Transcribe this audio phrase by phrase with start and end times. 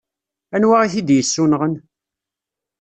[0.55, 1.75] Anwa i t-id-yessunɣen?